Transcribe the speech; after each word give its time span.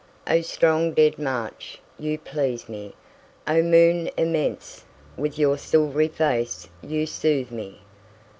8O 0.25 0.43
strong 0.43 0.93
dead 0.93 1.19
march, 1.19 1.79
you 1.99 2.17
please 2.17 2.67
me!O 2.67 3.61
moon 3.61 4.09
immense, 4.17 4.83
with 5.15 5.37
your 5.37 5.59
silvery 5.59 6.07
face 6.07 6.67
you 6.81 7.05
soothe 7.05 7.51
me! 7.51 7.81